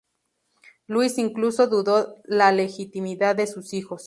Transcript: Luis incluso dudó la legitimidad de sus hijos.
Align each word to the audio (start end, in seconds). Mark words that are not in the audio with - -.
Luis 0.87 1.19
incluso 1.19 1.67
dudó 1.67 2.15
la 2.23 2.51
legitimidad 2.51 3.35
de 3.35 3.45
sus 3.45 3.71
hijos. 3.75 3.99